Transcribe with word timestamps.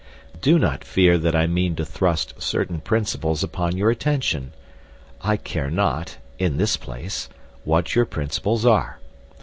Do 0.41 0.57
not 0.57 0.83
fear 0.83 1.19
that 1.19 1.35
I 1.35 1.45
mean 1.45 1.75
to 1.75 1.85
thrust 1.85 2.41
certain 2.41 2.79
principles 2.81 3.43
upon 3.43 3.77
your 3.77 3.91
attention. 3.91 4.51
I 5.21 5.37
care 5.37 5.69
not 5.69 6.17
(in 6.39 6.57
this 6.57 6.75
place) 6.75 7.29
what 7.65 7.93
your 7.93 8.05
principles 8.05 8.65
are. 8.65 8.97